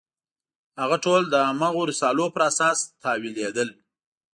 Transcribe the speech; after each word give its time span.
هغه 0.81 0.97
ټول 1.05 1.21
د 1.27 1.35
هماغو 1.49 1.81
رسالو 1.91 2.25
پر 2.33 2.41
اساس 2.51 2.77
تاویلېدل. 3.03 3.69